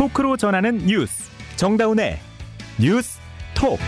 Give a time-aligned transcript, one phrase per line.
[0.00, 2.18] 토크로 전하는 뉴스 정다운의
[2.78, 3.20] 뉴스
[3.54, 3.78] 톡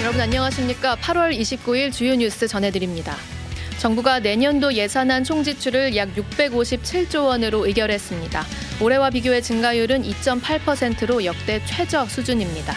[0.00, 0.96] 여러분 안녕하십니까?
[0.96, 3.14] 8월 29일 주요 뉴스 전해드립니다.
[3.78, 8.44] 정부가 내년도 예산안 총지출을 약 657조 원으로 의결했습니다.
[8.80, 12.72] 올해와 비교해 증가율은 2.8%로 역대 최저 수준입니다.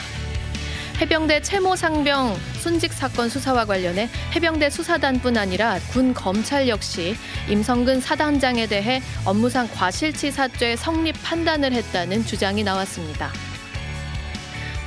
[1.02, 7.18] 해병대 채모 상병 순직 사건 수사와 관련해 해병대 수사단뿐 아니라 군 검찰 역시
[7.50, 13.30] 임성근 사단장에 대해 업무상 과실치사죄 성립 판단을 했다는 주장이 나왔습니다.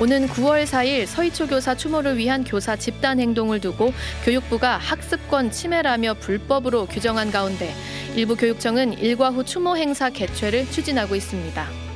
[0.00, 3.92] 오는 9월 4일 서희초 교사 추모를 위한 교사 집단 행동을 두고
[4.24, 7.74] 교육부가 학습권 침해라며 불법으로 규정한 가운데
[8.14, 11.87] 일부 교육청은 일과 후 추모 행사 개최를 추진하고 있습니다.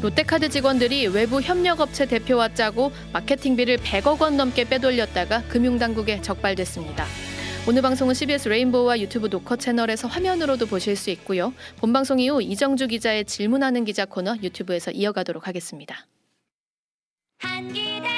[0.00, 7.04] 롯데카드 직원들이 외부 협력업체 대표와 짜고 마케팅비를 100억 원 넘게 빼돌렸다가 금융당국에 적발됐습니다.
[7.68, 11.52] 오늘 방송은 CBS 레인보우와 유튜브 노커 채널에서 화면으로도 보실 수 있고요.
[11.78, 16.06] 본 방송 이후 이정주 기자의 질문하는 기자 코너 유튜브에서 이어가도록 하겠습니다.
[17.40, 18.17] 한기대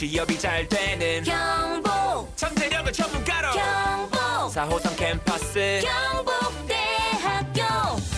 [0.00, 2.30] 취업이 잘 되는 경북.
[2.36, 3.52] 잠재력을 전문가로.
[3.52, 4.18] 경북.
[4.54, 5.80] 4호선 캠퍼스.
[6.12, 7.62] 경북대학교.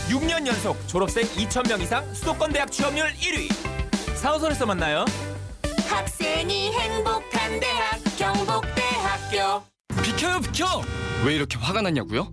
[0.09, 3.49] 6년 연속 졸업생 2,000명 이상 수도권 대학 취업률 1위.
[4.21, 5.05] 4호선에서 만나요.
[5.89, 9.63] 학생이 행복한 대학 경북대학교.
[10.03, 10.83] 비켜요 비켜!
[11.25, 12.29] 왜 이렇게 화가 났냐고요?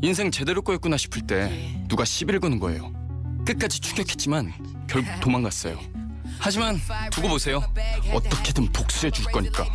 [0.00, 2.90] 인생 제대로 꼬였구나 싶을 때 누가 시비를 거는 거예요.
[3.44, 4.54] 끝까지 추격했지만
[4.88, 5.78] 결국 도망갔어요.
[6.40, 6.76] 하지만
[7.12, 7.62] 두고 보세요.
[8.12, 9.66] 어떻게든 복수해 줄 거니까.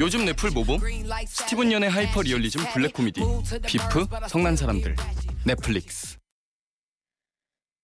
[0.00, 0.80] 요즘 넷플 뭐 봄?
[1.28, 3.20] 스티븐 연의 하이퍼 리얼리즘 블랙 코미디
[3.66, 4.96] 비프 성난 사람들
[5.44, 6.16] 넷플릭스.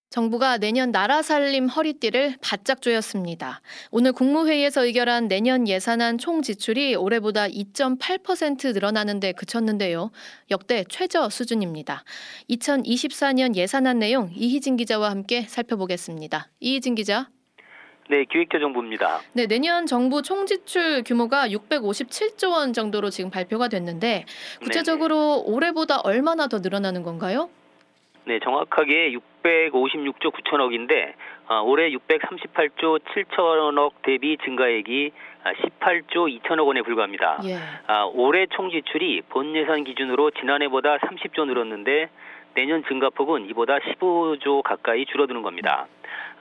[0.09, 3.61] 정부가 내년 나라 살림 허리띠를 바짝 조였습니다.
[3.93, 10.11] 오늘 국무회의에서 의결한 내년 예산안 총 지출이 올해보다 2.8% 늘어나는 데 그쳤는데요.
[10.51, 12.03] 역대 최저 수준입니다.
[12.49, 16.49] 2024년 예산안 내용 이희진 기자와 함께 살펴보겠습니다.
[16.59, 17.29] 이희진 기자.
[18.11, 19.21] 네, 기획재정부입니다.
[19.35, 24.25] 네, 내년 정부 총 지출 규모가 657조 원 정도로 지금 발표가 됐는데
[24.61, 27.49] 구체적으로 올해보다 얼마나 더 늘어나는 건가요?
[28.25, 29.13] 네, 정확하게
[29.45, 31.13] 656조 9천억인데
[31.47, 35.13] 아, 올해 638조 7천억 대비 증가액이
[35.45, 37.41] 아, 18조 2천억 원에 불과합니다.
[37.45, 37.59] 예.
[37.87, 42.11] 아, 올해 총 지출이 본 예산 기준으로 지난해보다 30조 늘었는데
[42.55, 45.87] 내년 증가폭은 이보다 15조 가까이 줄어드는 겁니다.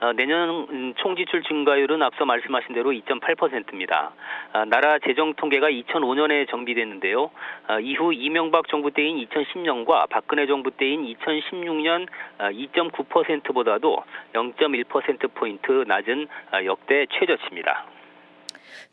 [0.00, 4.12] 아, 내년 음, 총 지출 증가율은 앞서 말씀하신 대로 2.8%입니다.
[4.52, 7.30] 아, 나라 재정 통계가 2005년에 정비됐는데요.
[7.66, 16.64] 아, 이후 이명박 정부 때인 2010년과 박근혜 정부 때인 2016년 2.9%보다도 0.1% 포인트 낮은 아,
[16.64, 17.86] 역대 최저치입니다.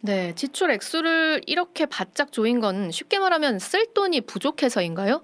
[0.02, 5.22] 네, 지출 액수를 이렇게 바짝 조인 건 쉽게 말하면 쓸 돈이 부족해서인가요?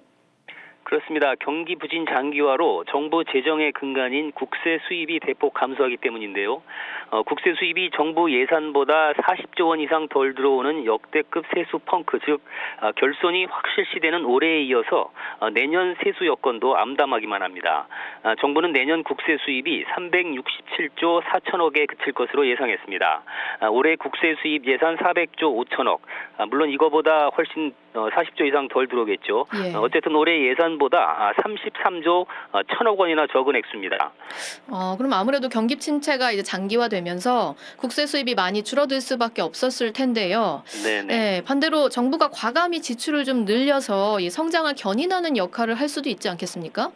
[0.83, 1.33] 그렇습니다.
[1.39, 6.61] 경기 부진 장기화로 정부 재정의 근간인 국세 수입이 대폭 감소하기 때문인데요.
[7.09, 12.41] 어, 국세 수입이 정부 예산보다 40조 원 이상 덜 들어오는 역대급 세수 펑크, 즉
[12.81, 17.87] 어, 결손이 확 실시되는 올해에 이어서 어, 내년 세수 여건도 암담하기만 합니다.
[18.23, 23.23] 아, 정부는 내년 국세 수입이 367조 4천억에 그칠 것으로 예상했습니다.
[23.61, 25.99] 아, 올해 국세 수입 예산 400조 5천억.
[26.37, 29.45] 아, 물론 이거보다 훨씬 어, 40조 이상 덜 들어오겠죠.
[29.55, 29.73] 예.
[29.73, 34.11] 어, 어쨌든 올해 예산보다 아, 33조 어, 1천억 원이나 적은 액수입니다.
[34.69, 40.63] 어, 그럼 아무래도 경기 침체가 이제 장기화되면서 국세 수입이 많이 줄어들 수밖에 없었을 텐데요.
[40.83, 41.03] 네네.
[41.03, 46.91] 네, 반대로 정부가 과감히 지출을 좀 늘려서 이 성장을 견인하는 역할을 할 수도 있지 않겠습니까?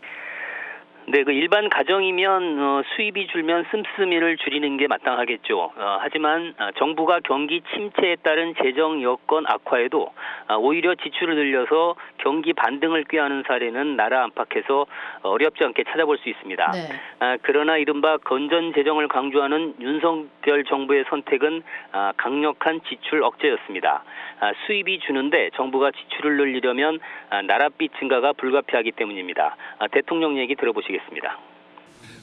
[1.10, 5.58] 네, 그 일반 가정이면 어, 수입이 줄면 씀씀이를 줄이는 게 마땅하겠죠.
[5.58, 10.12] 어, 하지만 아, 정부가 경기 침체에 따른 재정 여건 악화에도
[10.48, 14.86] 아, 오히려 지출을 늘려서 경기 반등을 꾀하는 사례는 나라 안팎에서
[15.22, 16.72] 어렵지 않게 찾아볼 수 있습니다.
[16.74, 16.80] 네.
[17.20, 21.64] 아, 그러나 이른바 건전 재정을 강조하는 윤석열 정부의 선택은
[21.94, 24.04] 아, 강력한 지출 억제였습니다.
[24.42, 27.00] 아, 수입이 주는데 정부가 지출을 늘리려면
[27.30, 29.56] 아, 나랏빚 증가가 불가피하기 때문입니다.
[29.80, 30.97] 아, 대통령 얘기 들어보시겠습니다.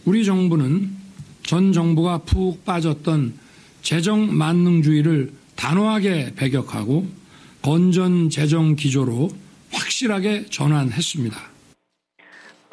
[0.05, 0.91] 우리 정부는
[1.43, 3.35] 전 정부가 푹 빠졌던
[3.83, 7.07] 재정 만능주의를 단호하게 배격하고
[7.63, 9.31] 건전 재정 기조로
[9.73, 11.54] 확실하게 전환했습니다.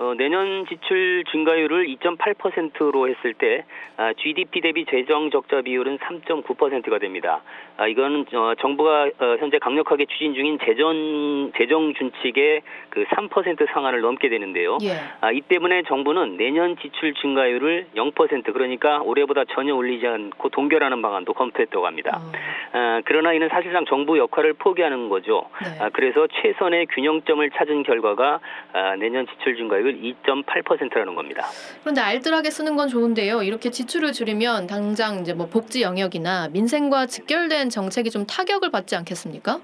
[0.01, 3.65] 어, 내년 지출 증가율을 2.8%로 했을 때
[3.97, 7.43] 아, GDP 대비 재정 적자 비율은 3.9%가 됩니다.
[7.77, 14.01] 아, 이거는 어, 정부가 어, 현재 강력하게 추진 중인 재정 재정 준칙의 그 3% 상한을
[14.01, 14.79] 넘게 되는데요.
[14.81, 14.93] 예.
[15.21, 21.33] 아, 이 때문에 정부는 내년 지출 증가율을 0% 그러니까 올해보다 전혀 올리지 않고 동결하는 방안도
[21.33, 22.21] 검토했다고 합니다.
[22.23, 22.31] 어,
[22.73, 25.47] 아, 그러나 이는 사실상 정부 역할을 포기하는 거죠.
[25.63, 25.83] 네.
[25.83, 28.39] 아, 그래서 최선의 균형점을 찾은 결과가
[28.73, 31.45] 아, 내년 지출 증가율 2.8%라는 겁니다.
[31.81, 33.43] 그런데 알뜰하게 쓰는 건 좋은데요.
[33.43, 39.59] 이렇게 지출을 줄이면 당장 이제 뭐 복지 영역이나 민생과 직결된 정책이 좀 타격을 받지 않겠습니까?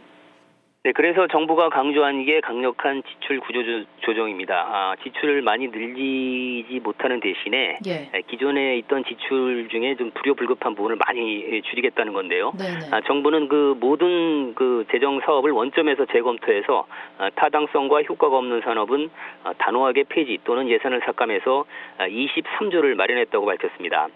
[0.88, 4.56] 네, 그래서 정부가 강조한 게 강력한 지출 구조 조- 조정입니다.
[4.56, 8.10] 아, 지출을 많이 늘리지 못하는 대신에 예.
[8.14, 12.54] 에, 기존에 있던 지출 중에 좀 불효불급한 부분을 많이 에, 줄이겠다는 건데요.
[12.58, 12.88] 네네.
[12.92, 16.86] 아, 정부는 그 모든 그 재정 사업을 원점에서 재검토해서
[17.18, 19.10] 아, 타당성과 효과가 없는 산업은
[19.44, 21.66] 아, 단호하게 폐지 또는 예산을 삭감해서
[21.98, 24.08] 아, 23조를 마련했다고 밝혔습니다.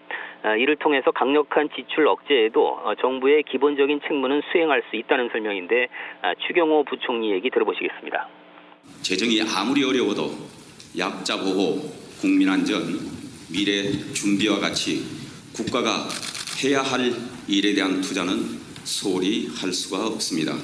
[0.42, 5.88] 아, 이를 통해서 강력한 지출 억제에도 어, 정부의 기본적인 책무는 수행할 수 있다는 설명인데
[6.22, 8.28] 아, 추경호 부총리 얘기 들어보시겠습니다.
[9.02, 10.30] 재정이 아무리 어려워도
[10.98, 11.80] 약자 보호,
[12.20, 12.82] 국민 안전,
[13.52, 15.04] 미래 준비와 같이
[15.54, 16.08] 국가가
[16.64, 17.12] 해야 할
[17.48, 18.36] 일에 대한 투자는
[18.84, 20.54] 소홀히 할 수가 없습니다.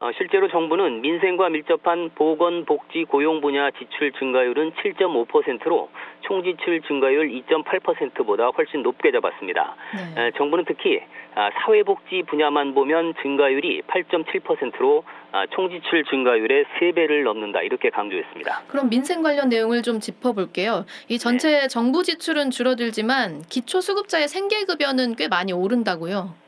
[0.00, 5.88] 어, 실제로 정부는 민생과 밀접한 보건, 복지, 고용 분야 지출 증가율은 7.5%로
[6.20, 9.74] 총 지출 증가율 2.8%보다 훨씬 높게 잡았습니다.
[10.14, 10.26] 네.
[10.26, 11.00] 에, 정부는 특히
[11.34, 15.02] 아, 사회복지 분야만 보면 증가율이 8.7%로
[15.32, 18.66] 아, 총 지출 증가율의 3배를 넘는다 이렇게 강조했습니다.
[18.68, 20.84] 그럼 민생 관련 내용을 좀 짚어볼게요.
[21.08, 26.47] 이 전체 정부 지출은 줄어들지만 기초수급자의 생계급여는 꽤 많이 오른다고요.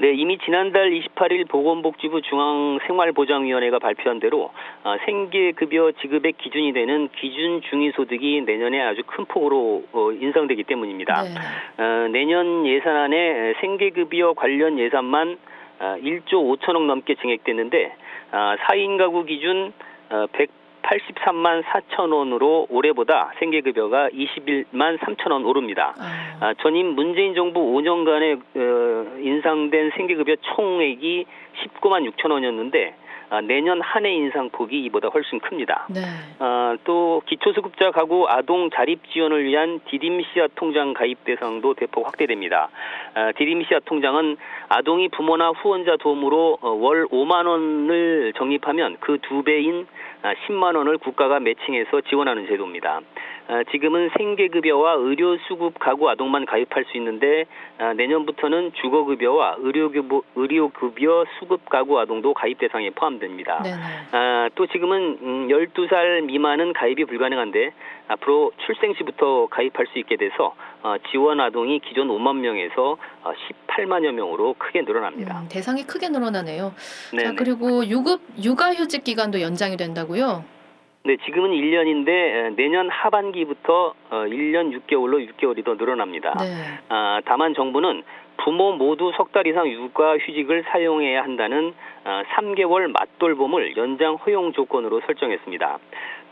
[0.00, 4.52] 네, 이미 지난달 28일 보건복지부 중앙생활보장위원회가 발표한 대로
[4.84, 11.22] 아, 생계급여 지급의 기준이 되는 기준 중위소득이 내년에 아주 큰 폭으로 어, 인상되기 때문입니다.
[11.22, 11.82] 네.
[11.82, 15.36] 어, 내년 예산안에 생계급여 관련 예산만
[15.80, 17.96] 아, 1조 5천억 넘게 증액됐는데
[18.30, 19.72] 아, 4인 가구 기준
[20.10, 25.94] 어, 100 83만 4천 원으로 올해보다 생계급여가 21만 3천 원 오릅니다.
[26.40, 31.26] 아, 전임 문재인 정부 5년간에 어, 인상된 생계급여 총액이
[31.62, 32.94] 19만 6천 원이었는데
[33.42, 35.86] 내년 한 해 인상폭이 이보다 훨씬 큽니다.
[35.90, 36.00] 네.
[36.38, 42.68] 아, 또 기초수급자 가구 아동 자립 지원을 위한 디딤시아 통장 가입 대상도 대폭 확대됩니다.
[43.14, 44.36] 아, 디딤시아 통장은
[44.68, 49.86] 아동이 부모나 후원자 도움으로 어, 월 5만 원을 적립하면 그 두 배인
[50.22, 53.00] 아, 10만 원을 국가가 매칭해서 지원하는 제도입니다.
[53.50, 57.46] 아, 지금은 생계급여와 의료수급 가구 아동만 가입할 수 있는데
[57.78, 63.62] 아, 내년부터는 주거급여와 의료급여, 의료급여 수급 가구 아동도 가입 대상에 포함됩니다.
[63.62, 63.82] 네네.
[64.12, 67.72] 아, 또 지금은 음, 12살 미만은 가입이 불가능한데
[68.08, 73.32] 앞으로 출생 시부터 가입할 수 있게 돼서 어, 지원 아동이 기존 5만 명에서 어,
[73.66, 75.40] 18만여 명으로 크게 늘어납니다.
[75.40, 76.74] 음, 대상이 크게 늘어나네요.
[77.14, 77.34] 네, 자, 네.
[77.34, 80.57] 그리고 유급 육아휴직 기간도 연장이 된다고요?
[81.04, 86.34] 네, 지금은 1년인데 내년 하반기부터 어, 1년 6개월로 6개월이 더 늘어납니다.
[86.38, 86.44] 네.
[86.88, 88.02] 아, 다만 정부는
[88.38, 91.72] 부모 모두 석 달 이상 육아 휴직을 사용해야 한다는
[92.04, 95.78] 아, 3개월 맞돌봄을 연장 허용 조건으로 설정했습니다.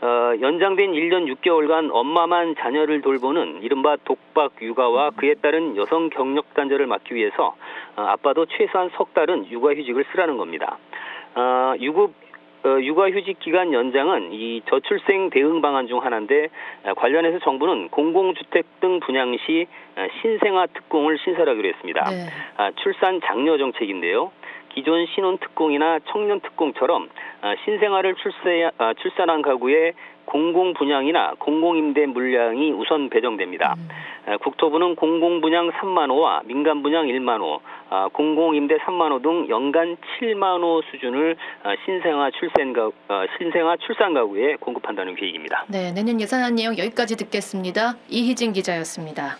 [0.01, 6.85] 어, 연장된 1년 6개월간 엄마만 자녀를 돌보는 이른바 독박 육아와 그에 따른 여성 경력 단절을
[6.85, 7.55] 막기 위해서
[7.95, 10.77] 어, 아빠도 최소한 석 달은 육아 휴직을 쓰라는 겁니다.
[11.35, 12.13] 어, 유급
[12.67, 16.49] 어, 육아휴직 기간 연장은 이 저출생 대응 방안 중 하나인데
[16.83, 22.09] 어, 관련해서 정부는 공공주택 등 분양 시 어, 신생아 특공을 신설하기로 했습니다.
[22.09, 22.27] 네.
[22.57, 24.31] 아, 출산 장려 정책인데요.
[24.73, 27.09] 기존 신혼 특공이나 청년 특공처럼
[27.41, 29.93] 아, 신생아를 출세, 아, 출산한 가구에
[30.27, 33.73] 공공 분양이나 공공 임대 물량이 우선 배정됩니다.
[33.77, 33.87] 음.
[34.27, 39.19] 아, 국토부는 공공 분양 3만 호와 민간 분양 1만 호, 아, 공공 임대 3만 호
[39.19, 45.65] 등 연간 7만 호 수준을 아, 신생아 출산 가 아, 신생아 출산 가구에 공급한다는 계획입니다.
[45.69, 47.93] 네, 내년 예산안 내용 여기까지 듣겠습니다.
[48.09, 49.37] 이희진 기자였습니다.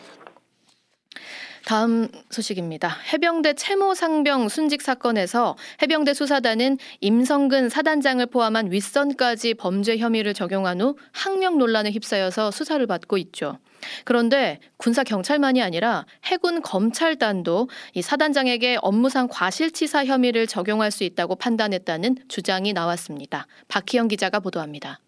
[1.67, 2.88] 다음 소식입니다.
[3.12, 10.95] 해병대 채모 상병 순직 사건에서 해병대 수사단은 임성근 사단장을 포함한 윗선까지 범죄 혐의를 적용한 후
[11.12, 13.59] 항명 논란에 휩싸여서 수사를 받고 있죠.
[14.05, 22.15] 그런데 군사 경찰만이 아니라 해군 검찰단도 이 사단장에게 업무상 과실치사 혐의를 적용할 수 있다고 판단했다는
[22.29, 23.45] 주장이 나왔습니다.
[23.67, 25.01] 박희영 기자가 보도합니다.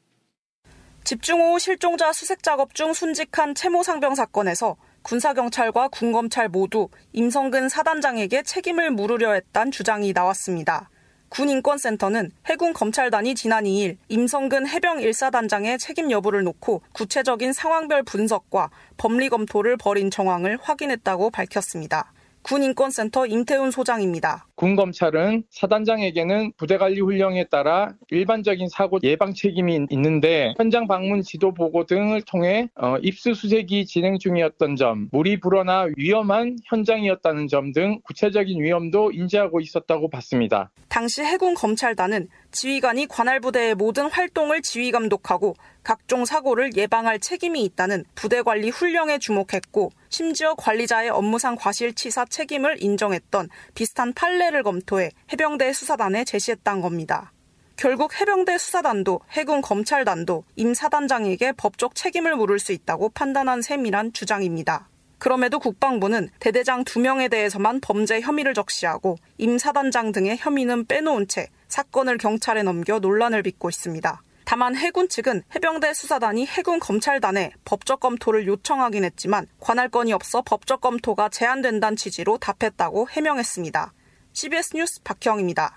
[1.06, 8.92] 집중호우 실종자 수색 작업 중 순직한 채모 상병 사건에서 군사경찰과 군검찰 모두 임성근 사단장에게 책임을
[8.92, 10.90] 물으려 했단 주장이 나왔습니다.
[11.30, 19.30] 군인권센터는 해군 검찰단이 지난 2일 임성근 해병 1사단장의 책임 여부를 놓고 구체적인 상황별 분석과 법리
[19.30, 22.12] 검토를 벌인 정황을 확인했다고 밝혔습니다.
[22.42, 24.46] 군인권센터 임태훈 소장입니다.
[24.56, 31.54] 군 검찰은 사단장에게는 부대 관리 훈령에 따라 일반적인 사고 예방 책임이 있는데 현장 방문 지도
[31.54, 38.00] 보고 등을 통해 어, 입수 수색이 진행 중이었던 점, 물이 불어나 위험한 현장이었다는 점 등
[38.04, 40.72] 구체적인 위험도 인지하고 있었다고 봤습니다.
[40.88, 48.06] 당시 해군 검찰단은 지휘관이 관할 부대의 모든 활동을 지휘 감독하고 각종 사고를 예방할 책임이 있다는
[48.16, 56.24] 부대 관리 훈령에 주목했고 심지어 관리자의 업무상 과실치사 책임을 인정했던 비슷한 판례를 검토해 해병대 수사단에
[56.24, 57.32] 제시했던 겁니다.
[57.76, 64.90] 결국 해병대 수사단도 해군 검찰단도 임 사단장에게 법적 책임을 물을 수 있다고 판단한 셈이란 주장입니다.
[65.18, 72.18] 그럼에도 국방부는 대대장 2명에 대해서만 범죄 혐의를 적시하고 임 사단장 등의 혐의는 빼놓은 채 사건을
[72.18, 74.22] 경찰에 넘겨 논란을 빚고 있습니다.
[74.44, 80.82] 다만 해군 측은 해병대 수사단이 해군 검찰단에 법적 검토를 요청하긴 했지만 관할 건이 없어 법적
[80.82, 83.94] 검토가 제한된다는 취지로 답했다고 해명했습니다.
[84.34, 85.76] CBS 뉴스 박형입니다.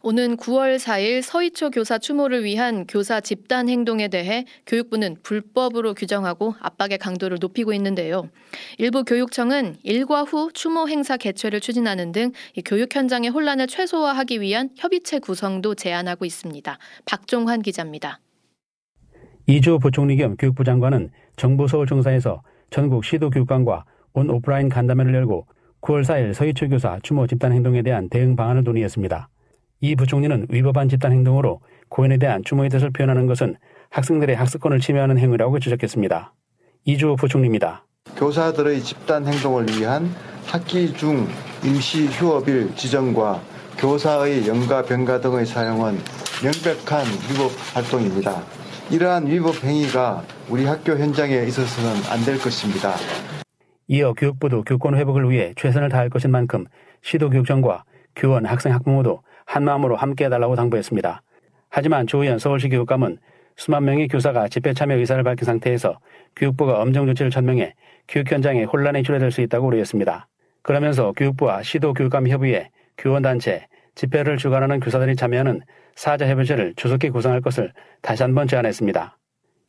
[0.00, 6.98] 오는 9월 4일 서희초 교사 추모를 위한 교사 집단 행동에 대해 교육부는 불법으로 규정하고 압박의
[6.98, 8.28] 강도를 높이고 있는데요.
[8.78, 12.30] 일부 교육청은 일과 후 추모 행사 개최를 추진하는 등
[12.64, 16.78] 교육 현장의 혼란을 최소화하기 위한 협의체 구성도 제안하고 있습니다.
[17.04, 18.20] 박종환 기자입니다.
[19.46, 25.46] 이주호 부총리 겸 교육부 장관은 정부 서울 청사에서 전국 시도 교육관과 온 오프라인 간담회를 열고
[25.80, 29.28] 9월 4일 서희초 교사 추모 집단 행동에 대한 대응 방안을 논의했습니다.
[29.80, 33.56] 이 부총리는 위법한 집단 행동으로 고인에 대한 추모의 뜻을 표현하는 것은
[33.90, 36.34] 학생들의 학습권을 침해하는 행위라고 지적했습니다.
[36.84, 37.84] 이주호 부총리입니다.
[38.16, 40.10] 교사들의 집단 행동을 위한
[40.46, 41.26] 학기 중
[41.64, 43.40] 임시 휴업일 지정과
[43.78, 45.98] 교사의 연가 병가 등의 사용은
[46.42, 48.42] 명백한 위법 활동입니다.
[48.90, 52.94] 이러한 위법 행위가 우리 학교 현장에 있어서는 안 될 것입니다.
[53.86, 56.64] 이어 교육부도 교권 회복을 위해 최선을 다할 것인 만큼
[57.02, 57.84] 시도교육청과
[58.16, 61.22] 교원, 학생, 학부모도 한마음으로 함께해달라고 당부했습니다.
[61.70, 63.18] 하지만 조의원 서울시 교육감은
[63.56, 65.98] 수만 명의 교사가 집회 참여 의사를 밝힌 상태에서
[66.36, 67.74] 교육부가 엄정 조치를 천명해
[68.06, 70.28] 교육 현장에 혼란이 초래될 수 있다고 우려했습니다.
[70.62, 75.62] 그러면서 교육부와 시도 교육감 협의회, 교원단체, 집회를 주관하는 교사들이 참여하는
[75.96, 79.18] 사자협의체를 조속히 구성할 것을 다시 한번 제안했습니다.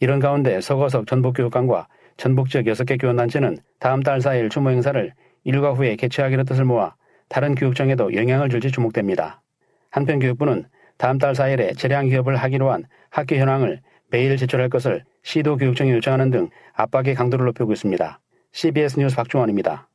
[0.01, 5.13] 이런 가운데 서거석 전북교육감과 전북 지역 6개 교원단체는 다음 달 4일 추모 행사를
[5.45, 6.93] 일과 후에 개최하기로 뜻을 모아
[7.27, 9.41] 다른 교육청에도 영향을 줄지 주목됩니다.
[9.89, 10.65] 한편 교육부는
[10.98, 13.81] 다음 달 4일에 재량 기업을 하기로 한 학교 현황을
[14.12, 18.19] 매일 제출할 것을 시도 교육청에 요청하는 등 압박의 강도를 높이고 있습니다.
[18.51, 19.88] CBS 뉴스 박종원입니다.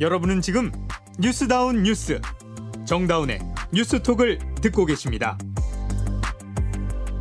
[0.00, 0.72] 여러분은 지금
[1.20, 2.20] 뉴스다운 뉴스
[2.84, 3.38] 정다운의
[3.72, 5.38] 뉴스톡을 듣고 계십니다.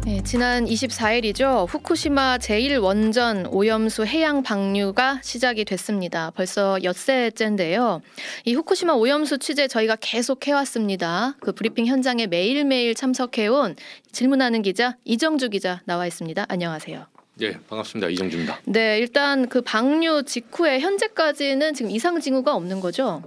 [0.04, 1.68] 네, 지난 24일이죠.
[1.70, 6.32] 후쿠시마 제1원전 오염수 해양 방류가 시작이 됐습니다.
[6.32, 8.02] 벌써 엿새째인데요.
[8.46, 11.36] 이 후쿠시마 오염수 취재 저희가 계속 해왔습니다.
[11.40, 13.76] 그 브리핑 현장에 매일매일 참석해온
[14.12, 16.48] 질문하는 기자 이정주 기자 나와 있습니다.
[16.50, 17.06] 안녕하세요.
[17.42, 18.10] 예, 반갑습니다.
[18.10, 18.60] 이정주입니다.
[18.66, 23.22] 네, 일단 그 방류 직후에 현재까지는 지금 이상 징후가 없는 거죠?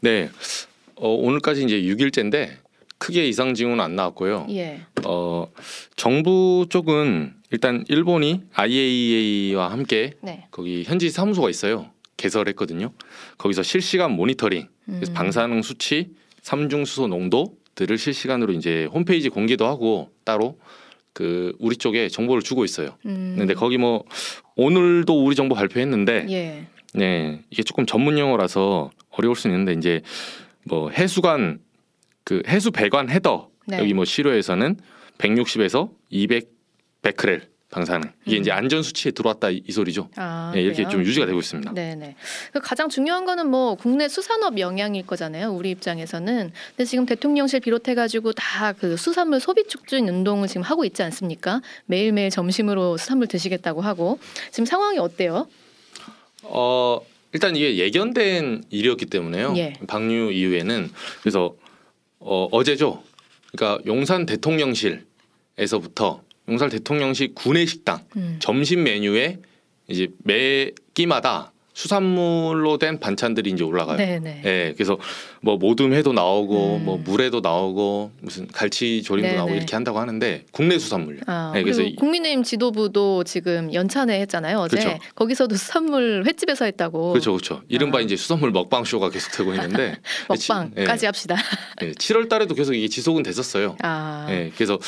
[0.00, 0.28] 네,
[0.96, 2.65] 어, 오늘까지 이제 6일째인데
[2.98, 4.46] 크게 이상 징후는 안 나왔고요.
[4.50, 4.80] 예.
[5.04, 5.48] 어,
[5.96, 10.46] 정부 쪽은 일단 일본이 IAEA와 함께 네.
[10.50, 11.90] 거기 현지 사무소가 있어요.
[12.16, 12.92] 개설했거든요.
[13.38, 15.02] 거기서 실시간 모니터링, 음.
[15.14, 16.10] 방사능 수치,
[16.42, 20.58] 삼중수소 농도들을 실시간으로 이제 홈페이지 공개도 하고 따로
[21.12, 22.96] 그 우리 쪽에 정보를 주고 있어요.
[23.06, 23.36] 음.
[23.38, 24.04] 근데 거기 뭐
[24.54, 26.66] 오늘도 우리 정보 발표했는데 예.
[26.94, 30.02] 네 이게 조금 전문 용어라서 어려울 수 있는데 이제
[30.64, 31.58] 뭐 해수관
[32.26, 33.78] 그 해수 배관 헤더 네.
[33.78, 34.76] 여기 뭐 시료에서는
[35.18, 36.50] 160에서 200
[37.00, 38.40] 베크렐 방사능 이게 음.
[38.40, 40.08] 이제 안전 수치에 들어왔다 이, 이 소리죠.
[40.16, 40.88] 아, 네, 이렇게 그래요?
[40.90, 41.72] 좀 유지가 되고 있습니다.
[41.72, 42.16] 네네.
[42.52, 45.52] 그 가장 중요한 거는 뭐 국내 수산업 영향일 거잖아요.
[45.52, 46.52] 우리 입장에서는.
[46.70, 51.60] 근데 지금 대통령실 비롯해가지고 다 그 수산물 소비 촉진 운동을 지금 하고 있지 않습니까?
[51.86, 54.18] 매일 매일 점심으로 수산물 드시겠다고 하고
[54.50, 55.48] 지금 상황이 어때요?
[56.42, 57.00] 어
[57.32, 59.54] 일단 이게 예견된 일이었기 때문에요.
[59.56, 59.74] 예.
[59.86, 60.90] 방류 이후에는
[61.20, 61.54] 그래서
[62.18, 63.02] 어, 어제죠.
[63.52, 68.36] 그러니까 용산 대통령실에서부터 용산 대통령실 구내식당 음.
[68.40, 69.38] 점심 메뉴에
[69.88, 73.98] 이제 매 끼마다 수산물로 된 반찬들이 이제 올라가요.
[73.98, 74.42] 네네.
[74.46, 74.96] 예, 그래서
[75.42, 76.84] 뭐 모둠회도 나오고 음.
[76.86, 79.36] 뭐 물회도 나오고 무슨 갈치 조림도 네네.
[79.36, 81.20] 나오고 이렇게 한다고 하는데 국내 수산물요.
[81.26, 84.58] 아, 예, 그래서 국민의힘 지도부도 지금 연찬회 했잖아요.
[84.58, 84.98] 어제 그쵸.
[85.14, 87.10] 거기서도 수산물 횟집에서 했다고.
[87.10, 87.60] 그렇죠, 그렇죠.
[87.68, 89.96] 이른바 이제 수산물 먹방 쇼가 계속되고 있는데
[90.30, 91.36] 먹방까지 예, 합시다.
[91.82, 93.76] 예, 7월 달에도 계속 이게 지속은 됐었어요.
[93.82, 94.78] 아, 예, 그래서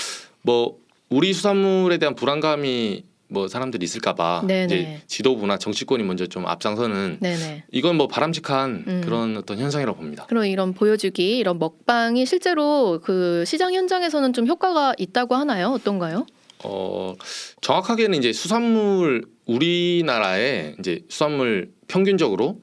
[0.41, 0.79] 뭐
[1.11, 4.43] 우리 수산물에 대한 불안감이 뭐 사람들이 있을까봐.
[4.45, 7.65] 이제 지도부나 정치권이 먼저 좀 앞장서는 네네.
[7.73, 9.01] 이건 뭐 바람직한 음.
[9.05, 10.25] 그런 어떤 현상이라고 봅니다.
[10.27, 15.69] 그럼 이런 보여주기, 이런 먹방이 실제로 그 시장 현장에서는 좀 효과가 있다고 하나요?
[15.69, 16.27] 어떤가요?
[16.65, 17.15] 어
[17.61, 22.61] 정확하게는 이제 수산물 우리나라에 이제 수산물 평균적으로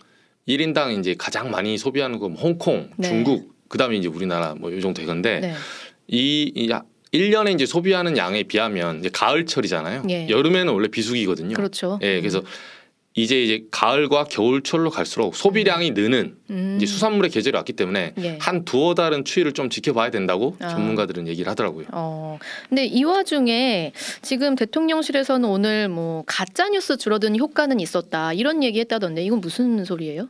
[0.48, 3.08] 1인당 이제 가장 많이 소비하는 건 홍콩, 네.
[3.08, 5.54] 중국, 그다음에 이제 우리나라 뭐 요 정도 되건데 네.
[6.08, 6.84] 이, 이 야-
[7.18, 10.04] 1년에 이제 소비하는 양에 비하면 이제 가을철이잖아요.
[10.10, 10.30] 예.
[10.30, 11.56] 여름에는 원래 비수기거든요.
[11.56, 12.00] 그렇죠.
[12.02, 12.42] 예, 그래서
[13.18, 16.74] 이제 이제 가을과 겨울철로 갈수록 소비량이 느는 음.
[16.76, 18.38] 이제 수산물의 계절이 왔기 때문에 예.
[18.42, 20.68] 한 두어 달은 추위를 좀 지켜봐야 된다고 아.
[20.68, 21.86] 전문가들은 얘기를 하더라고요.
[21.94, 29.24] 어, 근데 이 와중에 지금 대통령실에서는 오늘 뭐 가짜 뉴스 줄어드는 효과는 있었다 이런 얘기했다던데
[29.24, 30.28] 이건 무슨 소리예요?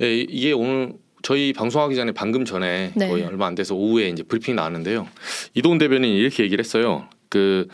[0.00, 0.94] 예, 이- 이게 오늘
[1.26, 3.08] 저희 방송하기 전에 방금 전에 네.
[3.08, 5.08] 거의 얼마 안 돼서 오후에 이제 브리핑 나왔는데요.
[5.54, 7.08] 이동훈 대변인이 이렇게 얘기를 했어요.
[7.28, 7.66] 그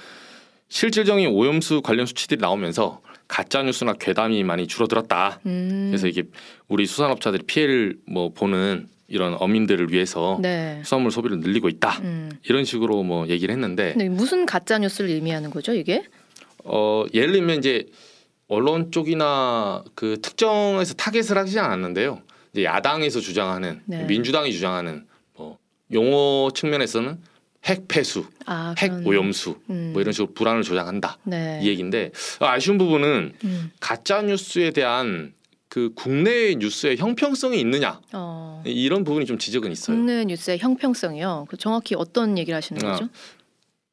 [0.70, 5.40] 실질적인 오염수 관련 수치들이 나오면서 가짜 뉴스나 괴담이 많이 줄어들었다.
[5.44, 5.88] 음.
[5.90, 6.22] 그래서 이게
[6.66, 10.80] 우리 수산업자들이 피해를 뭐 보는 이런 어민들을 위해서 네.
[10.82, 11.98] 수산물 소비를 늘리고 있다.
[12.04, 12.30] 음.
[12.48, 16.04] 이런 식으로 뭐 얘기를 했는데 무슨 가짜 뉴스를 의미하는 거죠 이게?
[16.64, 17.84] 어 예를 들면 이제
[18.48, 22.22] 언론 쪽이나 그 특정해서 타겟을 하지 않았는데요.
[22.52, 24.04] 이제 야당에서 주장하는 네.
[24.04, 25.06] 민주당이 주장하는
[25.36, 25.58] 뭐
[25.92, 27.18] 용어 측면에서는
[27.64, 29.90] 핵 폐수, 아, 핵 그런- 오염수 음.
[29.92, 31.60] 뭐 이런 식으로 불안을 조장한다 네.
[31.62, 33.70] 이 얘기인데 아쉬운 부분은 음.
[33.80, 35.32] 가짜 뉴스에 대한
[35.68, 39.96] 그 국내의 뉴스의 형평성이 있느냐 어, 이런 부분이 좀 지적은 있어요.
[39.96, 41.46] 국내 뉴스의 형평성이요.
[41.48, 43.08] 그 정확히 어떤 얘기를 하시는 아, 거죠?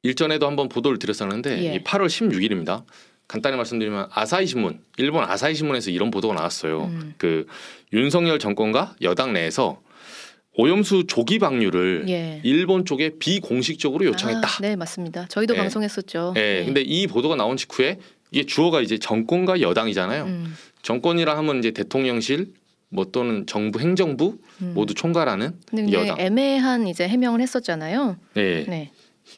[0.03, 1.75] 일전에도 한번 보도를 드렸었는데 예.
[1.75, 2.83] 이 8월 16일입니다.
[3.29, 6.85] 간단히 말씀드리면 아사히 신문, 일본 아사히 신문에서 이런 보도가 나왔어요.
[6.85, 7.13] 음.
[7.19, 7.45] 그
[7.93, 9.79] 윤석열 정권과 여당 내에서
[10.55, 12.41] 오염수 조기 방류를 예.
[12.43, 14.47] 일본 쪽에 비공식적으로 요청했다.
[14.47, 15.27] 아, 네 맞습니다.
[15.27, 15.59] 저희도 예.
[15.59, 16.33] 방송했었죠.
[16.37, 16.63] 예.
[16.65, 17.99] 근데 이 보도가 나온 직후에
[18.31, 20.23] 이게 주어가 이제 정권과 여당이잖아요.
[20.23, 20.55] 음.
[20.81, 22.51] 정권이라 하면 이제 대통령실
[22.89, 24.71] 뭐 또는 정부 행정부 음.
[24.73, 25.53] 모두 총괄하는
[25.91, 26.19] 여당.
[26.19, 28.17] 애매한 이제 해명을 했었잖아요.
[28.33, 28.65] 네.
[28.67, 28.91] 네.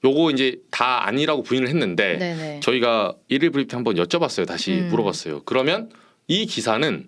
[0.04, 2.60] 요거 이제 다 아니라고 부인을 했는데 네네.
[2.62, 4.48] 저희가 일일 브리핑 한번 여쭤봤어요.
[4.48, 4.90] 다시 음.
[4.90, 5.44] 물어봤어요.
[5.44, 5.90] 그러면
[6.28, 7.08] 이 기사는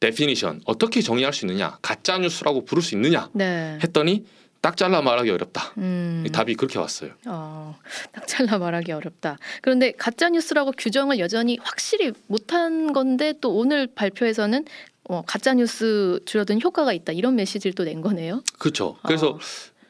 [0.00, 1.78] definition 어떻게 정의할 수 있느냐?
[1.82, 3.28] 가짜 뉴스라고 부를 수 있느냐?
[3.32, 3.78] 네.
[3.82, 4.24] 했더니
[4.60, 5.72] 딱 잘라 말하기 어렵다.
[5.78, 6.24] 음.
[6.32, 7.10] 답이 그렇게 왔어요.
[7.26, 7.76] 어,
[8.12, 9.38] 딱 잘라 말하기 어렵다.
[9.62, 14.64] 그런데 가짜 뉴스라고 규정을 여전히 확실히 못한 건데 또 오늘 발표에서는
[15.10, 18.42] 어, 가짜 뉴스 줄어든 효과가 있다 이런 메시지를 또 낸 거네요.
[18.58, 18.96] 그렇죠.
[19.04, 19.38] 그래서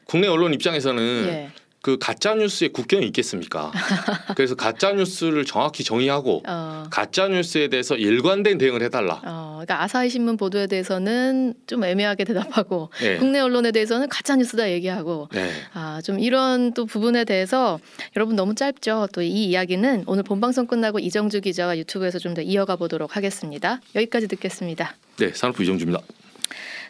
[0.05, 1.27] 국내 언론 입장에서는 어.
[1.31, 1.49] 예.
[1.81, 3.71] 그 가짜 뉴스에 국경이 있겠습니까?
[4.35, 9.21] 그래서 가짜 뉴스를 정확히 정의하고 어, 가짜 뉴스에 대해서 일관된 대응을 해달라.
[9.25, 13.17] 어, 그러니까 아사히 신문 보도에 대해서는 좀 애매하게 대답하고 네.
[13.17, 15.51] 국내 언론에 대해서는 가짜 뉴스다 얘기하고 네.
[15.73, 17.79] 아, 좀 이런 또 부분에 대해서
[18.15, 19.07] 여러분 너무 짧죠.
[19.13, 23.81] 또 이 이야기는 오늘 본 방송 끝나고 이정주 기자와 유튜브에서 좀 더 이어가 보도록 하겠습니다.
[23.95, 24.95] 여기까지 듣겠습니다.
[25.17, 25.99] 네, 산업부 이정주입니다.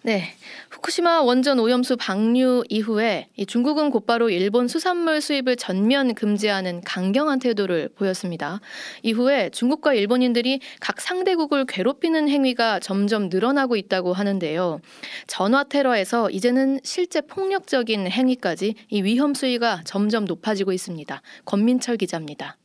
[0.03, 0.23] 네.
[0.69, 7.89] 후쿠시마 원전 오염수 방류 이후에 이 중국은 곧바로 일본 수산물 수입을 전면 금지하는 강경한 태도를
[7.95, 8.61] 보였습니다.
[9.03, 14.79] 이후에 중국과 일본인들이 각 상대국을 괴롭히는 행위가 점점 늘어나고 있다고 하는데요.
[15.27, 21.21] 전화 테러에서 이제는 실제 폭력적인 행위까지 이 위험 수위가 점점 높아지고 있습니다.
[21.43, 22.57] 권민철 기자입니다.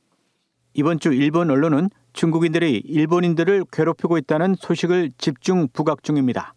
[0.75, 6.55] 이번 주 일본 언론은 중국인들이 일본인들을 괴롭히고 있다는 소식을 집중 부각 중입니다.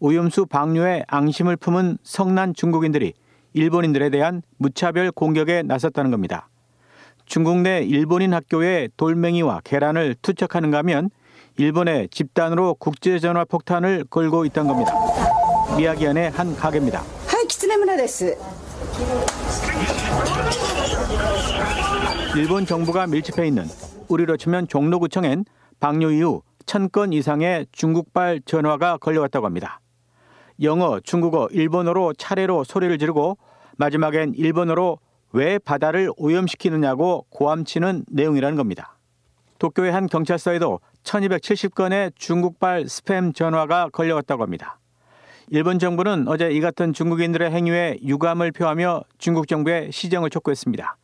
[0.00, 3.14] 오염수 방류에 앙심을 품은 성난 중국인들이
[3.54, 6.48] 일본인들에 대한 무차별 공격에 나섰다는 겁니다.
[7.26, 11.10] 중국 내 일본인 학교에 돌멩이와 계란을 투척하는가 하면
[11.56, 14.92] 일본에 집단으로 국제전화 폭탄을 걸고 있다는 겁니다.
[15.76, 17.02] 미야기현의 한 가게입니다.
[22.36, 23.64] 일본 정부가 밀집해 있는
[24.08, 25.44] 우리로 치면 종로구청엔
[25.80, 29.80] 방류 이후 천 건 이상의 중국발 전화가 걸려왔다고 합니다.
[30.62, 33.38] 영어, 중국어, 일본어로 차례로 소리를 지르고
[33.76, 34.98] 마지막엔 일본어로
[35.32, 38.96] 왜 바다를 오염시키느냐고 고함치는 내용이라는 겁니다.
[39.58, 44.78] 도쿄의 한 경찰서에도 1270건의 중국발 스팸 전화가 걸려왔다고 합니다.
[45.50, 50.96] 일본 정부는 어제 이 같은 중국인들의 행위에 유감을 표하며 중국 정부의 시정을 촉구했습니다.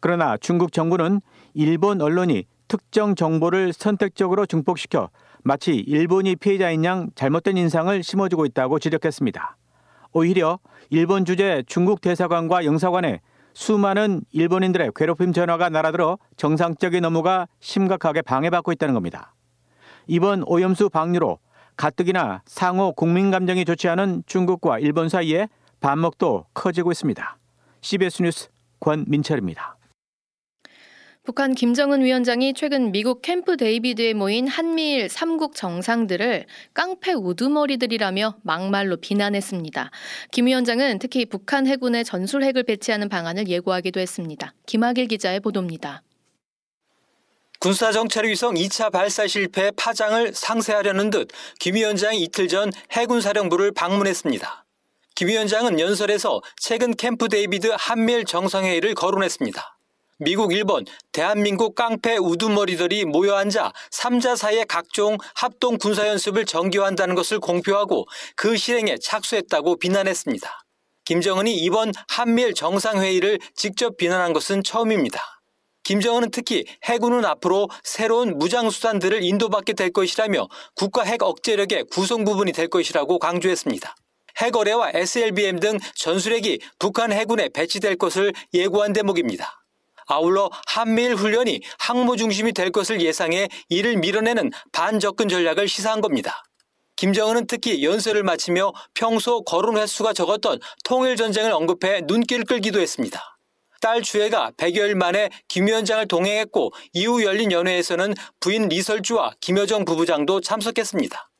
[0.00, 1.20] 그러나 중국 정부는
[1.54, 5.08] 일본 언론이 특정 정보를 선택적으로 증폭시켜
[5.44, 9.56] 마치 일본이 피해자인 양 잘못된 인상을 심어주고 있다고 지적했습니다.
[10.12, 10.58] 오히려
[10.90, 13.20] 일본 주재 중국 대사관과 영사관에
[13.52, 19.34] 수많은 일본인들의 괴롭힘 전화가 날아들어 정상적인 업무가 심각하게 방해받고 있다는 겁니다.
[20.08, 21.38] 이번 오염수 방류로
[21.76, 25.48] 가뜩이나 상호 국민 감정이 좋지 않은 중국과 일본 사이에
[25.80, 27.38] 반목도 커지고 있습니다.
[27.82, 28.48] CBS 뉴스
[28.80, 29.76] 권민철입니다.
[31.24, 39.90] 북한 김정은 위원장이 최근 미국 캠프 데이비드에 모인 한미일 3국 정상들을 깡패 우두머리들이라며 막말로 비난했습니다.
[40.32, 44.52] 김 위원장은 특히 북한 해군에 전술핵을 배치하는 방안을 예고하기도 했습니다.
[44.66, 46.02] 김학일 기자의 보도입니다.
[47.58, 54.66] 군사정찰 위성 2차 발사 실패 파장을 상세하려는 듯 김 위원장이 이틀 전 해군사령부를 방문했습니다.
[55.14, 59.73] 김 위원장은 연설에서 최근 캠프 데이비드 한미일 정상회의를 거론했습니다.
[60.24, 68.06] 미국, 일본, 대한민국 깡패 우두머리들이 모여 앉아 3자 사이의 각종 합동 군사연습을 정기화한다는 것을 공표하고
[68.34, 70.64] 그 실행에 착수했다고 비난했습니다.
[71.04, 75.20] 김정은이 이번 한미일 정상회의를 직접 비난한 것은 처음입니다.
[75.82, 82.68] 김정은은 특히 해군은 앞으로 새로운 무장수단들을 인도받게 될 것이라며 국가 핵 억제력의 구성 부분이 될
[82.68, 83.94] 것이라고 강조했습니다.
[84.38, 89.63] 핵어뢰와 SLBM 등 전술핵이 북한 해군에 배치될 것을 예고한 대목입니다.
[90.06, 96.44] 아울러 한미일 훈련이 항모 중심이 될 것을 예상해 이를 밀어내는 반접근 전략을 시사한 겁니다.
[96.96, 103.36] 김정은은 특히 연설을 마치며 평소 거론 횟수가 적었던 통일전쟁을 언급해 눈길을 끌기도 했습니다.
[103.80, 111.30] 딸 주혜가 100여일 만에 김 위원장을 동행했고 이후 열린 연회에서는 부인 리설주와 김여정 부부장도 참석했습니다.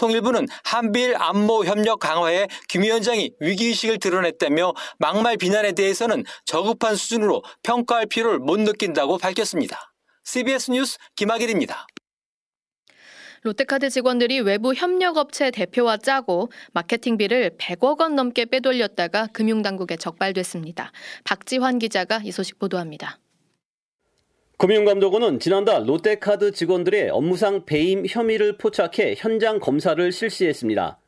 [0.00, 8.06] 통일부는 한미일 안보 협력 강화에 김 위원장이 위기의식을 드러냈다며 막말 비난에 대해서는 저급한 수준으로 평가할
[8.06, 9.92] 필요를 못 느낀다고 밝혔습니다.
[10.24, 11.86] CBS 뉴스 김학일입니다.
[13.42, 20.92] 롯데카드 직원들이 외부 협력업체 대표와 짜고 마케팅비를 100억 원 넘게 빼돌렸다가 금융당국에 적발됐습니다.
[21.24, 23.18] 박지환 기자가 이 소식 보도합니다.
[24.60, 30.98] 금융감독원은 지난달 롯데카드 직원들의 업무상 배임 혐의를 포착해 현장 검사를 실시했습니다.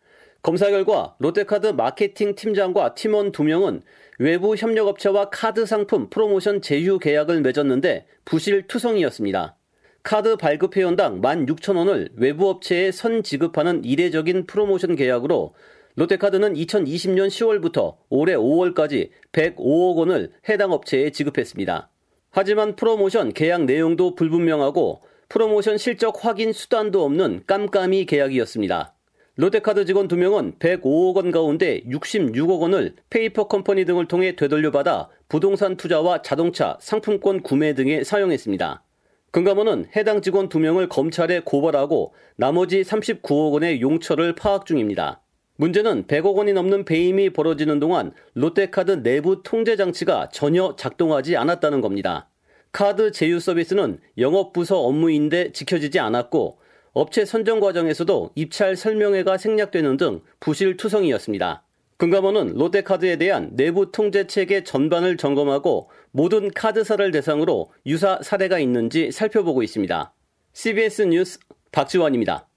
[0.40, 3.82] 검사 결과 롯데카드 마케팅 팀장과 팀원 2명은
[4.18, 9.54] 외부 협력업체와 카드 상품 프로모션 제휴 계약을 맺었는데 부실 투성이었습니다.
[10.02, 15.54] 카드 발급 회원당 16,000원을 외부 업체에 선 지급하는 이례적인 프로모션 계약으로
[15.96, 21.91] 롯데카드는 2020년 10월부터 올해 5월까지 105억 원을 해당 업체에 지급했습니다.
[22.32, 28.94] 하지만 프로모션 계약 내용도 불분명하고 프로모션 실적 확인 수단도 없는 깜깜이 계약이었습니다.
[29.36, 36.22] 롯데카드 직원 2명은 105억 원 가운데 66억 원을 페이퍼 컴퍼니 등을 통해 되돌려받아 부동산 투자와
[36.22, 38.82] 자동차, 상품권 구매 등에 사용했습니다.
[39.30, 45.22] 금감원은 해당 직원 2명을 검찰에 고발하고 나머지 39억 원의 용처를 파악 중입니다.
[45.56, 52.28] 문제는 100억 원이 넘는 배임이 벌어지는 동안 롯데카드 내부 통제 장치가 전혀 작동하지 않았다는 겁니다.
[52.72, 56.58] 카드 제휴 서비스는 영업부서 업무인데 지켜지지 않았고
[56.94, 61.64] 업체 선정 과정에서도 입찰 설명회가 생략되는 등 부실 투성이었습니다.
[61.98, 69.62] 금감원은 롯데카드에 대한 내부 통제 체계 전반을 점검하고 모든 카드사를 대상으로 유사 사례가 있는지 살펴보고
[69.62, 70.12] 있습니다.
[70.54, 71.38] CBS 뉴스
[71.70, 72.48] 박지원입니다.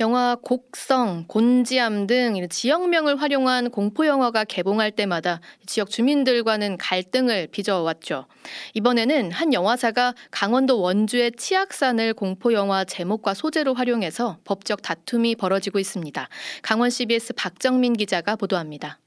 [0.00, 8.24] 영화 곡성, 곤지암 등 지역명을 활용한 공포 영화가 개봉할 때마다 지역 주민들과는 갈등을 빚어왔죠.
[8.72, 16.28] 이번에는 한 영화사가 강원도 원주의 치악산을 공포 영화 제목과 소재로 활용해서 법적 다툼이 벌어지고 있습니다.
[16.62, 18.98] 강원 CBS 박정민 기자가 보도합니다.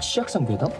[0.00, 0.70] 치악산 괴담?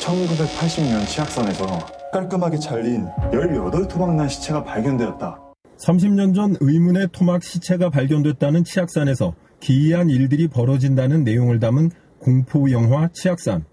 [0.00, 1.78] 1980년 치악산에서
[2.12, 5.43] 깔끔하게 잘린 18토막 난 시체가 발견되었다.
[5.78, 13.64] 30년 전 의문의 토막 시체가 발견됐다는 치악산에서 기이한 일들이 벌어진다는 내용을 담은 공포 영화 치악산.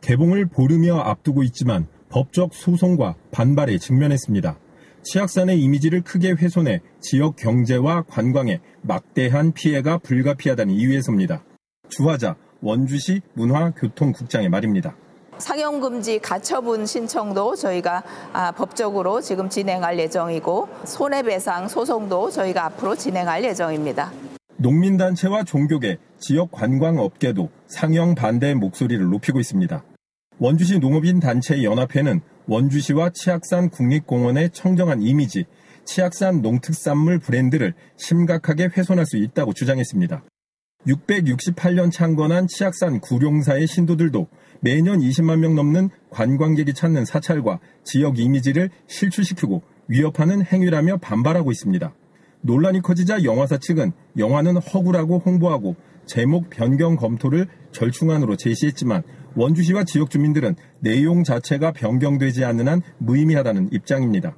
[0.00, 4.58] 개봉을 보르며 앞두고 있지만 법적 소송과 반발에 직면했습니다.
[5.02, 11.44] 치악산의 이미지를 크게 훼손해 지역 경제와 관광에 막대한 피해가 불가피하다는 이유에서입니다.
[11.88, 14.96] 주화자 원주시 문화교통국장의 말입니다.
[15.38, 24.12] 상영금지 가처분 신청도 저희가 아, 법적으로 지금 진행할 예정이고 손해배상 소송도 저희가 앞으로 진행할 예정입니다.
[24.58, 29.84] 농민단체와 종교계, 지역 관광업계도 상영 반대의 목소리를 높이고 있습니다.
[30.38, 35.44] 원주시 농업인 단체 연합회는 원주시와 치악산 국립공원의 청정한 이미지,
[35.84, 40.22] 치악산 농특산물 브랜드를 심각하게 훼손할 수 있다고 주장했습니다.
[40.86, 44.28] 668년 창건한 치악산 구룡사의 신도들도
[44.60, 51.94] 매년 20만 명 넘는 관광객이 찾는 사찰과 지역 이미지를 실추시키고 위협하는 행위라며 반발하고 있습니다.
[52.42, 59.02] 논란이 커지자 영화사 측은 영화는 허구라고 홍보하고 제목 변경 검토를 절충안으로 제시했지만
[59.34, 64.36] 원주시와 지역 주민들은 내용 자체가 변경되지 않는 한 무의미하다는 입장입니다.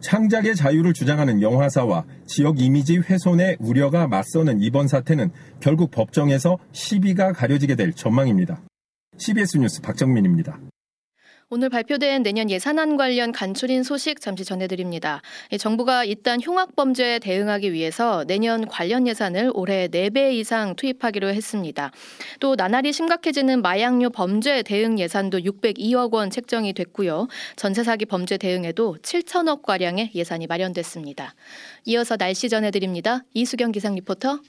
[0.00, 7.74] 창작의 자유를 주장하는 영화사와 지역 이미지 훼손의 우려가 맞서는 이번 사태는 결국 법정에서 시비가 가려지게
[7.74, 8.60] 될 전망입니다.
[9.18, 10.58] CBS 뉴스 박정민입니다.
[11.48, 15.22] 오늘 발표된 내년 예산안 관련 간추린 소식 잠시 전해드립니다.
[15.60, 21.92] 정부가 이딴 흉악 범죄에 대응하기 위해서 내년 관련 예산을 올해 4배 이상 투입하기로 했습니다.
[22.40, 27.28] 또 나날이 심각해지는 마약류 범죄 대응 예산도 602억 원 책정이 됐고요.
[27.54, 31.36] 전세 사기 범죄 대응에도 7천억 가량의 예산이 마련됐습니다.
[31.84, 33.22] 이어서 날씨 전해드립니다.
[33.34, 34.40] 이수경 기상 리포터.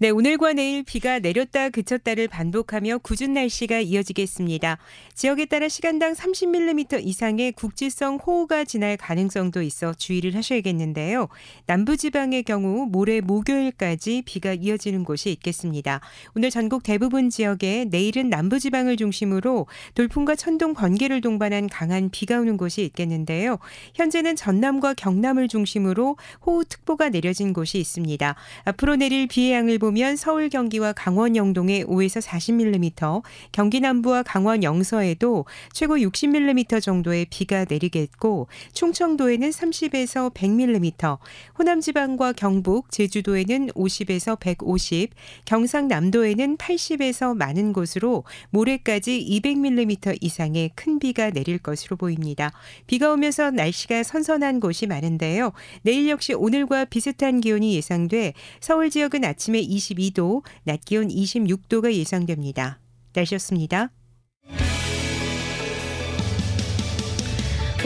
[0.00, 4.78] 네, 오늘과 내일 비가 내렸다 그쳤다를 반복하며 궂은 날씨가 이어지겠습니다.
[5.12, 11.26] 지역에 따라 시간당 30mm 이상의 국지성 호우가 지날 가능성도 있어 주의를 하셔야겠는데요.
[11.66, 16.00] 남부지방의 경우 모레 목요일까지 비가 이어지는 곳이 있겠습니다.
[16.36, 22.84] 오늘 전국 대부분 지역에 내일은 남부지방을 중심으로 돌풍과 천둥, 번개를 동반한 강한 비가 오는 곳이
[22.84, 23.58] 있겠는데요.
[23.96, 28.36] 현재는 전남과 경남을 중심으로 호우특보가 내려진 곳이 있습니다.
[28.62, 33.22] 앞으로 내릴 비의 양을 보면 서울 경기와 강원 영동에 5에서 40mm,
[33.52, 41.18] 경기 남부와 강원 영서에도 최고 60mm 정도의 비가 내리겠고 충청도에는 30에서 100mm,
[41.58, 45.10] 호남 지방과 경북, 제주도에는 50에서 150,
[45.44, 52.52] 경상남도에는 80에서 많은 곳으로 모레까지 200mm 이상의 큰 비가 내릴 것으로 보입니다.
[52.86, 55.52] 비가 오면서 날씨가 선선한 곳이 많은데요.
[55.82, 62.80] 내일 역시 오늘과 비슷한 기온이 예상돼 서울 지역은 아침에 22도, 낮 기온 26도가 예상됩니다.
[63.14, 63.90] 날씨였습니다.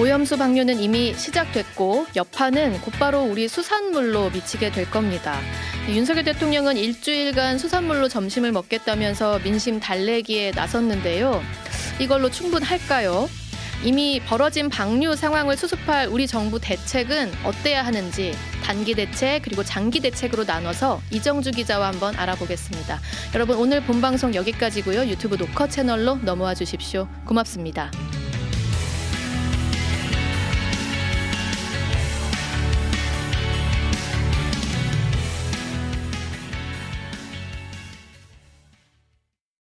[0.00, 5.38] 오염수 방류는 이미 시작됐고 여파는 곧바로 우리 수산물로 미치게 될 겁니다.
[5.88, 11.42] 윤석열 대통령은 일주일간 수산물로 점심을 먹겠다면서 민심 달래기에 나섰는데요.
[12.00, 13.28] 이걸로 충분할까요?
[13.84, 20.44] 이미 벌어진 방류 상황을 수습할 우리 정부 대책은 어때야 하는지 단기 대책 그리고 장기 대책으로
[20.44, 23.00] 나눠서 이정주 기자와 한번 알아보겠습니다.
[23.34, 25.06] 여러분 오늘 본 방송 여기까지고요.
[25.06, 27.08] 유튜브 녹화 채널로 넘어와 주십시오.
[27.26, 27.90] 고맙습니다.